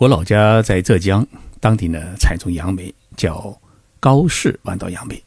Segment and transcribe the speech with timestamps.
[0.00, 1.26] 我老家在浙江，
[1.60, 3.54] 当地呢产种杨梅，叫
[4.00, 5.22] 高氏弯刀杨梅，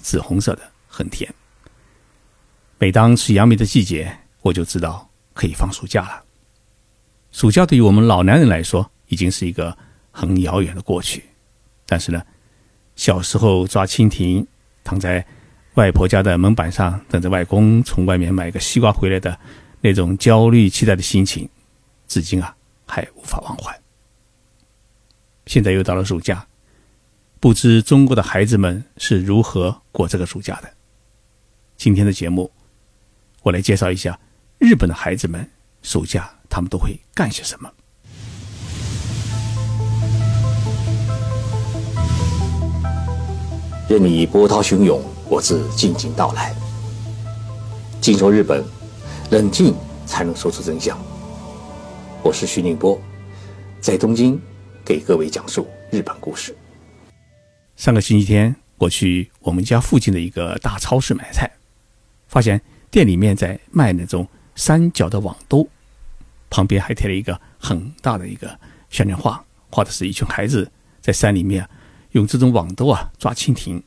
[0.00, 1.34] 紫红色的，很甜。
[2.76, 6.22] 每当吃杨梅的季节，我就知道可以放暑假了。
[7.32, 9.74] 暑假对于我们老男人来说，已经是一个
[10.10, 11.24] 很遥远的过去。
[11.86, 12.22] 但是呢，
[12.96, 14.46] 小时候抓蜻蜓，
[14.84, 15.24] 躺在
[15.76, 19.38] 外婆家的门板上，等着外公从外面买个西瓜回来的
[19.80, 21.48] 那种焦虑期待的心情，
[22.06, 22.54] 至今啊
[22.84, 23.74] 还无法忘怀。
[25.48, 26.46] 现在又到了暑假，
[27.40, 30.70] 不知中国的孩子们是如何过这个暑假的？
[31.78, 32.52] 今天的节目，
[33.40, 34.20] 我来介绍一下
[34.58, 35.48] 日本的孩子们
[35.80, 37.72] 暑假他们都会干些什么。
[43.88, 46.54] 任你波涛汹涌，我自静静到来。
[48.02, 48.62] 静说日本，
[49.30, 49.74] 冷静
[50.04, 50.98] 才能说出真相。
[52.22, 53.00] 我是徐宁波，
[53.80, 54.38] 在东京
[54.88, 56.56] 给各位讲述日本故事。
[57.76, 61.50] 上个星期天，我去我们家附近的一个大超市买菜，
[62.26, 62.58] 发现
[62.90, 64.26] 店里面在卖那种
[64.56, 65.68] 三角的网兜，
[66.48, 71.68] 旁边还贴了一个很大的一个宣传画，画的是一群孩子在山里面啊。
[72.12, 73.82] 用这种网兜啊抓蜻蜓。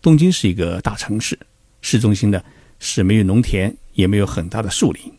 [0.00, 1.36] 东京是一个大城市，
[1.80, 2.40] 市中心呢
[2.78, 5.12] 是没有农田，也没有很大的树林。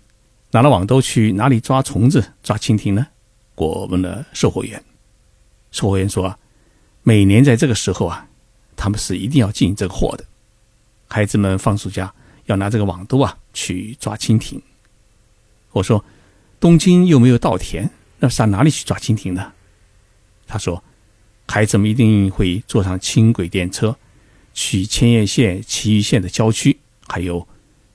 [0.51, 3.05] 拿了网兜去哪里抓虫子、抓蜻蜓呢？
[3.55, 4.83] 我们的售货员，
[5.71, 6.37] 售货员说啊，
[7.03, 8.27] 每年在这个时候啊，
[8.75, 10.25] 他们是一定要进这个货的。
[11.07, 12.13] 孩子们放暑假
[12.45, 14.61] 要拿这个网兜啊去抓蜻蜓。
[15.71, 16.03] 我说，
[16.59, 17.89] 东京又没有稻田，
[18.19, 19.53] 那上哪里去抓蜻蜓呢？
[20.47, 20.83] 他说。
[21.47, 23.95] 孩子们一定会坐上轻轨电车，
[24.55, 26.75] 去千叶县、埼玉县的郊区，
[27.07, 27.47] 还有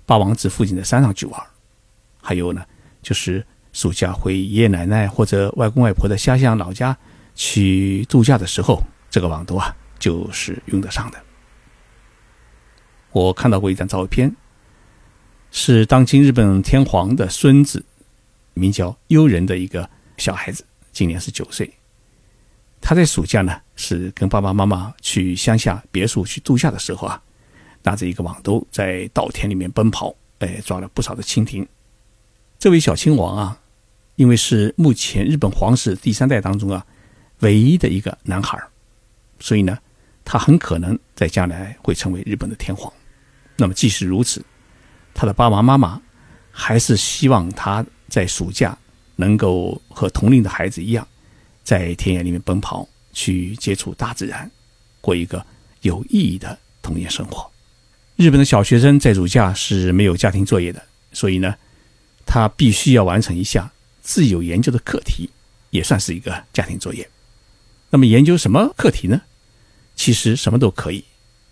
[0.07, 1.47] 八王子附近的山上去玩。
[2.23, 2.65] 还有呢，
[3.03, 6.97] 就是暑假回爷爷奶奶或者外公外婆的家乡老家
[7.35, 11.19] 去度假的时候，这个网兜啊就是用得上的。
[13.13, 14.35] 我看到过一张照片，
[15.51, 17.85] 是当今日本天皇的孙子，
[18.55, 21.73] 名叫悠仁的一个小孩子，今年是九岁。
[22.81, 27.21] 他在暑假呢，是跟爸爸妈妈去乡下别墅去度假的时候啊，
[27.83, 31.67] 拿着一个网兜在稻田里面奔跑，哎，抓了不少的蜻蜓。
[32.61, 33.59] 这位小亲王啊，
[34.17, 36.85] 因为是目前日本皇室第三代当中啊
[37.39, 38.63] 唯一的一个男孩
[39.41, 39.79] 所以呢，
[40.27, 42.93] 他很可能在将来会成为日本的天皇。
[43.57, 44.45] 那么即使如此，
[45.15, 46.03] 他的爸爸妈妈
[46.51, 48.77] 还是希望他在暑假
[49.17, 51.09] 能够和同龄的孩子一样。
[51.65, 54.51] 在田野里面奔跑，去接触大自然，
[55.01, 55.45] 过一个
[55.81, 57.51] 有意义的童年生活。
[58.17, 60.83] 日本的小学生在暑假是没有家庭作业的，
[61.13, 61.55] 所以呢，
[62.33, 63.69] 他必须要完成一项
[64.01, 65.31] 自由研究的课题，
[65.71, 67.11] 也算是一个家庭作业。
[67.91, 69.23] 那么研究什么课题呢？
[69.97, 71.03] 其实什么都可以，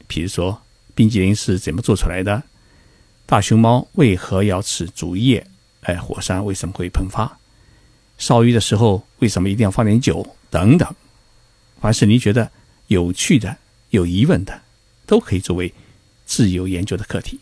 [0.06, 0.62] 比如说
[0.94, 2.44] 冰激凌是怎么做出来的，
[3.26, 5.44] 大熊猫为何要吃竹叶，
[5.82, 7.40] 哎，火山为什么会喷发？
[8.16, 10.36] 烧鱼的时候为什么一定要放点酒？
[10.48, 10.88] 等等，
[11.80, 12.52] 凡是你觉得
[12.86, 13.56] 有趣的、
[13.90, 14.62] 有疑问的，
[15.06, 15.74] 都可以作为
[16.24, 17.40] 自由研究的课题。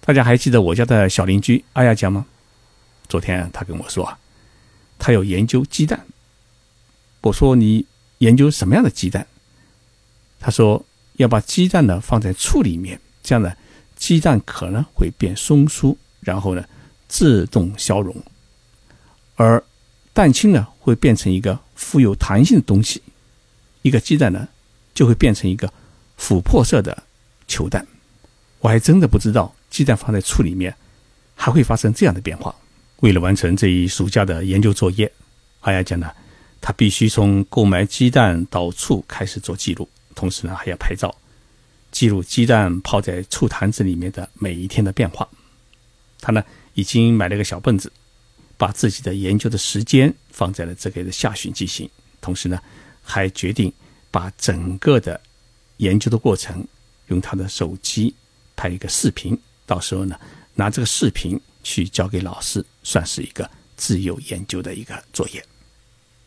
[0.00, 2.24] 大家还记得我家的小邻居阿亚江吗？
[3.08, 4.16] 昨天他跟我说，
[4.98, 6.06] 他要研究鸡蛋。
[7.22, 7.86] 我说你
[8.18, 9.26] 研究什么样的鸡蛋？
[10.38, 10.84] 他说
[11.14, 13.52] 要把鸡蛋呢放在醋里面，这样呢
[13.96, 16.64] 鸡蛋壳呢会变松酥，然后呢
[17.08, 18.14] 自动消融，
[19.36, 19.62] 而。
[20.16, 23.02] 蛋清呢会变成一个富有弹性的东西，
[23.82, 24.48] 一个鸡蛋呢
[24.94, 25.70] 就会变成一个
[26.18, 27.02] 琥珀色的
[27.46, 27.86] 球蛋。
[28.60, 30.74] 我还真的不知道鸡蛋放在醋里面
[31.34, 32.54] 还会发生这样的变化。
[33.00, 35.10] 为了完成这一暑假的研究作业，
[35.60, 36.10] 阿雅讲呢，
[36.60, 41.14] 他必须从购买鸡蛋到醋开始做记录，同时呢还要拍照
[41.90, 45.28] 记录鸡蛋泡在醋坛子里面的每一天的变化。
[46.20, 46.42] 他呢
[46.74, 47.92] 已经买了个小本子。
[48.58, 51.86] 把自己的研究的时间放在了这个的下旬进行，
[52.22, 52.58] 同时呢，
[53.02, 53.70] 还决定
[54.10, 55.20] 把整个的
[55.76, 56.66] 研究的过程
[57.08, 58.14] 用他的手机
[58.56, 60.18] 拍一个视频，到时候呢，
[60.54, 65.44] 拿这个视频去交给老师，算是一个自由研究的一个作业。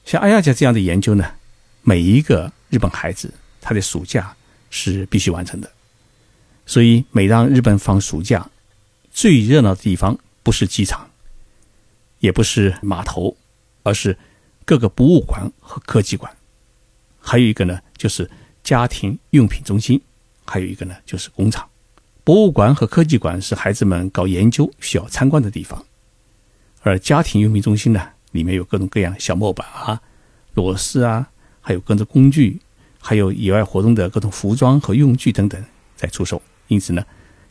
[0.04, 1.24] 像阿亚家这样的研究呢，
[1.82, 4.36] 每一个日本孩子他的暑假
[4.70, 5.72] 是必须完成的。
[6.66, 8.50] 所以，每当日本放暑假，
[9.14, 11.10] 最热闹的地方不是机场。
[12.20, 13.38] 也不是码头，
[13.84, 14.18] 而是
[14.66, 16.36] 各个博物馆和科技馆，
[17.22, 18.30] 还有一个呢，就是
[18.62, 20.02] 家庭用品中心，
[20.44, 21.69] 还有一个呢，就是工厂。
[22.30, 25.84] 博物馆和科技馆是孩子们搞研究需要参观的地方，
[26.84, 30.00] 而家庭用品中心呢，里面有各种各样小木板啊、
[30.54, 31.28] 螺丝啊，
[31.60, 32.62] 还有各种工具，
[33.00, 35.60] 还有野外活动的各种服装和用具等等
[35.96, 36.40] 在出售。
[36.68, 37.04] 因此呢，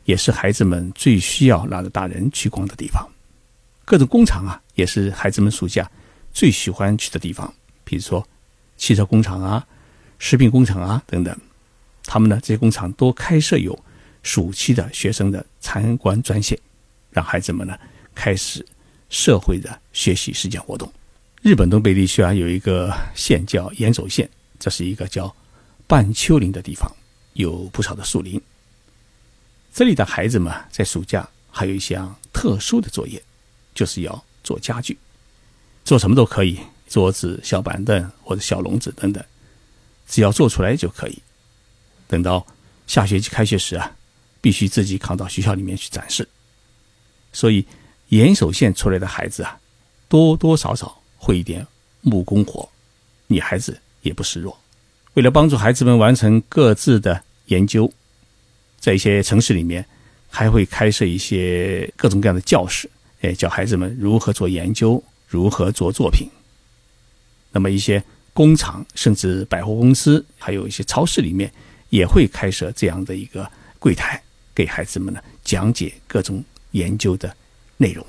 [0.04, 3.04] 也是孩子们最需要拉着大人去逛的地方。
[3.84, 5.90] 各种工厂啊，也是孩子们暑假
[6.32, 7.52] 最喜欢去的地方。
[7.82, 8.24] 比如说
[8.76, 9.66] 汽车工厂啊、
[10.20, 11.36] 食品工厂啊等等，
[12.04, 13.76] 他们呢这些工厂都开设有
[14.28, 16.58] 暑期的学生的参观专线，
[17.10, 17.74] 让孩子们呢
[18.14, 18.62] 开始
[19.08, 20.92] 社会的学习实践活动。
[21.40, 24.28] 日本东北地区啊有一个县叫岩手县，
[24.58, 25.34] 这是一个叫
[25.86, 26.94] 半丘陵的地方，
[27.32, 28.38] 有不少的树林。
[29.72, 33.22] 这里的孩子们在暑假还有一项特殊的作业。
[33.74, 34.98] 就是要做家具，
[35.84, 36.58] 做什么都可以，
[36.88, 39.24] 桌子、小板凳或者小笼子等等，
[40.08, 41.22] 只要做出来就可以。
[42.08, 42.44] 等到
[42.88, 43.96] 下学期开学时啊，
[44.40, 46.28] 必须自己扛到学校里面去展示。
[47.32, 47.64] 所以，
[48.08, 49.58] 岩手县出来的孩子啊，
[50.08, 51.66] 多多少少会一点
[52.00, 52.68] 木工活，
[53.26, 54.58] 女孩子也不示弱。
[55.14, 57.92] 为了帮助孩子们完成各自的研究，
[58.78, 59.84] 在一些城市里面
[60.28, 62.88] 还会开设一些各种各样的教室。
[63.20, 66.28] 哎，教孩子们如何做研究，如何做作品。
[67.50, 68.02] 那么一些
[68.32, 71.52] 工厂，甚至百货公司，还有一些超市里面，
[71.88, 73.50] 也会开设这样的一个
[73.80, 74.22] 柜台，
[74.58, 77.32] 给孩子们呢讲解各种研究的
[77.76, 78.04] 内容。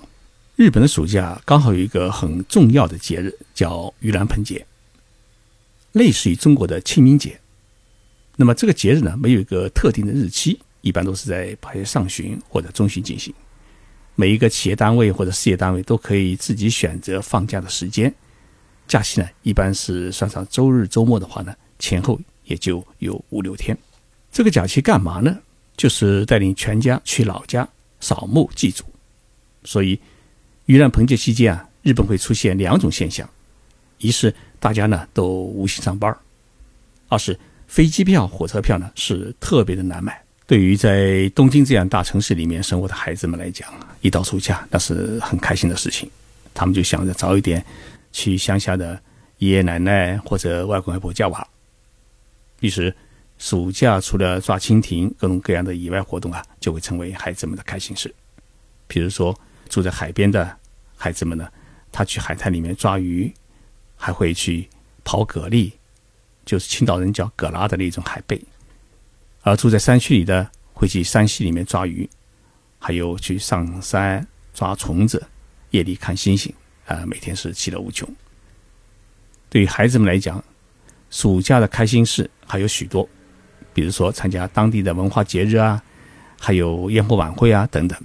[0.56, 4.66] 日本的暑假刚好有一个很重要的节日，叫盂兰盆节，
[5.92, 7.40] 类似于中国的清明节。
[8.36, 13.31] 那么这个节日呢，没有一个特定的日期，一般都是在八月上旬或者中旬进行。
[14.16, 18.12] 每一个企业单位或者事业单位都可以自己选择放假的时间，
[18.88, 23.78] 假期呢一般是算上周日、周末的话呢，前后也就有五六天。
[24.31, 25.38] 这个假期干嘛呢？
[25.79, 27.65] 就是带领全家去老家
[28.01, 28.83] 扫墓祭祖。
[29.63, 29.97] 所以，
[30.67, 33.27] 盂兰盆节期间啊，日本会出现两种现象：
[33.97, 36.13] 一是大家呢都无心上班；
[37.07, 40.21] 二是飞机票、火车票呢是特别的难买。
[40.45, 43.69] 对于在东京这样大城市里面生活的孩子们来讲，
[44.01, 46.09] 一到暑假那是很开心的事情。
[46.53, 47.63] 他们就想着早一点
[48.11, 48.99] 去乡下的
[49.37, 51.47] 爷爷奶奶或者外公外婆家玩。
[52.59, 52.93] 于是，
[53.39, 58.13] 暑假除了抓蜻蜓，各种各样的野外活动啊，就会成为孩子们的开心事。
[58.86, 59.33] 比如说，
[59.69, 60.57] 住在海边的
[60.97, 61.50] 孩子们呢，
[61.91, 63.33] 他去海滩里面抓鱼，
[63.95, 64.68] 还会去
[65.06, 65.71] 刨蛤蜊，
[66.45, 68.39] 就是青岛人叫蛤拉的那种海贝。
[69.41, 72.07] 而住在山区里的会去山溪里面抓鱼，
[72.77, 75.25] 还有去上山抓虫子，
[75.69, 76.53] 夜里看星星，
[76.86, 78.07] 啊，每天是其乐无穷。
[79.50, 80.44] 对于孩子们来讲，
[81.09, 83.07] 暑假的开心事还有许多，
[83.74, 85.81] 比如说参加当地的文化节日啊，
[86.39, 88.00] 还有烟火晚会啊等等。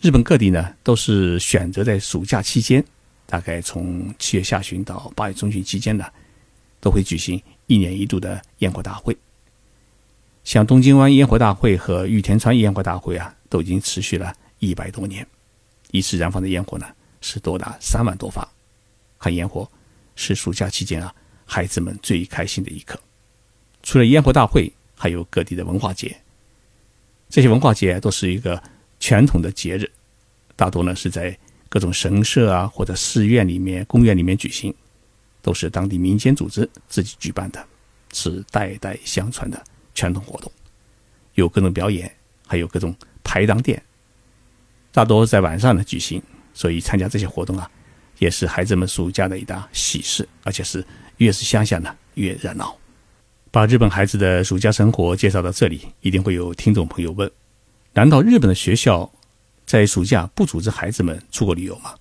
[0.00, 2.84] 日本各地呢都是选择在暑假期间，
[3.26, 6.06] 大概从七月下旬到八月中旬期间呢，
[6.80, 9.16] 都会举行一年一度的烟火大会。
[10.42, 15.26] 像东京湾烟火大会和玉田川烟火大会啊，都已经持续了一百多年，
[15.90, 16.86] 一次燃放的烟火呢
[17.20, 18.48] 是多达三万多发。
[19.18, 19.70] 看烟火
[20.16, 21.14] 是暑假期间啊
[21.44, 22.98] 孩子们最开心的一刻。
[23.82, 26.14] 除了烟火大会，还有各地的文化节。
[27.30, 28.62] 这些文化节都是一个
[28.98, 29.90] 传统的节日，
[30.54, 31.34] 大多呢是在
[31.70, 34.74] 各种神社啊或者寺院里面、公园里面举行，
[35.40, 37.66] 都是当地民间组织自己举办的，
[38.12, 39.64] 是代代相传的。
[39.94, 40.52] 传统活动
[41.34, 42.10] 有各种表演，
[42.46, 42.94] 还有各种
[43.24, 43.82] 排档店，
[44.92, 46.22] 大多在晚上呢举行。
[46.52, 47.70] 所以参加这些活动啊，
[48.18, 50.84] 也是孩子们暑假的一大喜事，而且是
[51.18, 52.76] 越是乡下呢越热闹。
[53.52, 57.28] 把日本孩子的暑假生活介绍到这里，一定会有听众朋友问：
[57.92, 59.10] 难道日本的学校
[59.66, 61.92] 在暑假不组织孩子们出国旅游吗？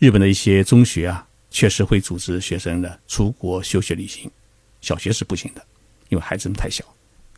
[0.00, 4.28] 日本的一些中学啊，确实会组织学生的出国休学旅行，
[4.80, 5.64] 小学是不行的，
[6.08, 6.84] 因为孩子们太小。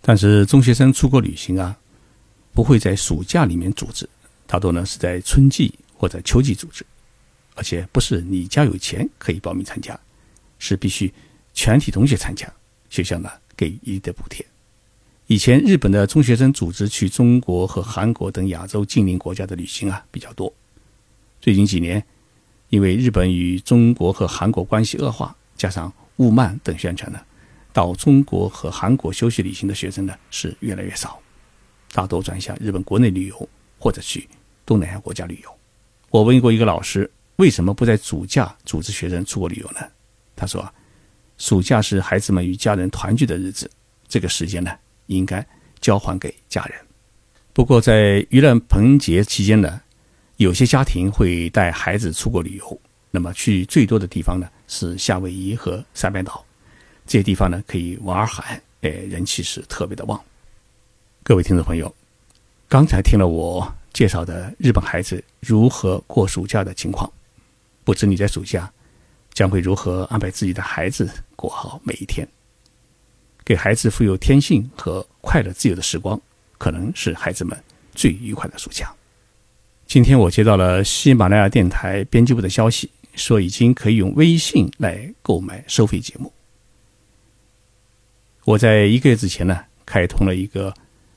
[0.00, 1.76] 但是中学生出国旅行啊，
[2.54, 4.08] 不会在暑假里面组织，
[4.46, 6.82] 大多呢是在春季或者秋季组织，
[7.56, 9.98] 而且不是你家有钱可以报名参加，
[10.58, 11.12] 是必须
[11.52, 12.50] 全体同学参加，
[12.88, 14.46] 学校呢给一的补贴。
[15.26, 20.50] 以前日本的中学生组织去中国和韩国等亚洲近邻国家的旅行啊比较多，
[21.42, 22.02] 最近几年，
[22.70, 27.20] 因为日本与中国和韩国关系恶化，加上雾漫等宣传呢。
[27.70, 31.20] 到中国和韩国休息旅行的学生呢是越来越少，
[31.92, 33.48] 大多转向日本国内旅游
[33.78, 34.26] 或者去
[34.64, 35.50] 东南亚国家旅游。
[36.08, 39.80] 我问过一个老师，为什么不在暑假组织学生出国旅游呢？
[40.34, 40.74] 他说，
[41.40, 43.68] 暑假是孩子们与家人团聚的日子，
[44.06, 44.70] 这个时间呢
[45.06, 45.44] 应该
[45.80, 46.78] 交还给家人。
[47.54, 49.80] 不过在盂兰盆节期间呢，
[50.36, 52.80] 有些家庭会带孩子出国旅游，
[53.10, 56.44] 那么去最多的地方呢是夏威夷和三班岛，
[57.06, 60.22] 这些地方呢可以玩海，哎，人气是特别的旺。
[61.22, 61.92] 各位听众朋友，
[62.68, 67.10] 刚才听了我介绍的日本孩子如何过暑假的情况，
[67.82, 68.70] 不知你在暑假
[69.32, 72.26] 将会如何安排自己的孩子过好每一天？
[73.44, 76.20] 给孩子富有天性和快乐自由的时光，
[76.56, 77.58] 可能是孩子们
[77.94, 78.92] 最愉快的暑假。
[79.86, 86.32] 今天我接到了喜马拉雅电台编辑部的消息，说已经可以用微信来购买收费节目。
[88.44, 90.72] 我在一个月之前呢，开通了一个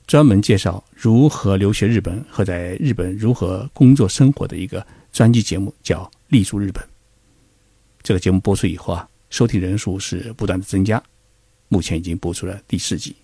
[0.08, 6.84] 专门介绍如何留学日本和在日本如何工作生活的一个专辑节目，叫《立足日本》。
[8.04, 11.02] 这个节目播出以后啊，收听人数是不断的增加，
[11.70, 13.16] 目前已经播出了第四集。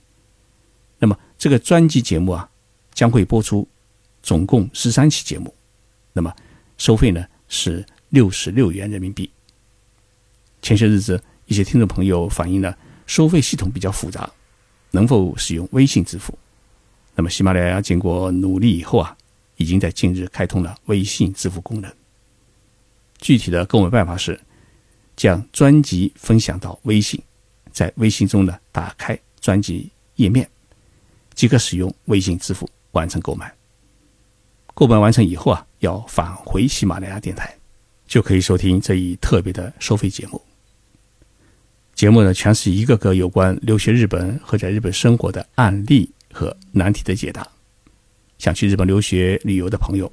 [0.97, 2.49] 那么这个专辑节目啊，
[2.93, 3.67] 将会播出。
[4.21, 5.53] 总共十三期节目，
[6.11, 6.35] 那么
[6.77, 9.31] 收费呢是六十六元人民币。
[10.61, 12.75] 前些日子，一些听众朋友反映呢
[13.07, 14.29] 收费系统比较复杂，
[14.91, 16.37] 能否使用微信支付？
[17.15, 19.15] 那么喜马拉雅经过努力以后啊，
[19.55, 21.89] 已经在近日开通了微信支付功能。
[23.19, 24.37] 具体的购买办法是
[25.19, 27.21] 将专辑分享到微信，
[27.73, 30.49] 在微信中呢打开专辑页面，
[31.35, 33.53] 即可使用微信支付完成购买。
[34.73, 37.53] 购买完成以后啊，要返回喜马拉雅电台，
[38.07, 40.41] 就可以收听这一特别的收费节目。
[41.93, 47.45] 节目呢，全是一个个有关留学日本和在日本生活的案例和难题的解答。
[48.37, 50.09] 想去日本留学旅游的朋友，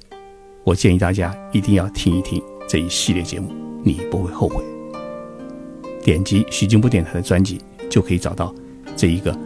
[0.65, 3.53] 我建议大家一定要听一听这一系列节目，
[3.85, 4.76] 你不会后悔。
[6.07, 7.59] 点击徐静波电台的专辑，
[7.89, 8.55] 就可以找到
[8.95, 9.37] 这一个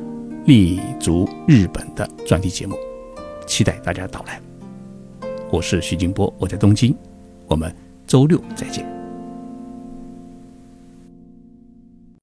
[0.45, 2.75] 立足日本的专题节目。
[3.47, 4.39] 期待大家的到来。
[5.49, 6.95] 我是徐静波，我在东京，
[7.47, 7.75] 我们
[8.05, 9.00] 周六再见。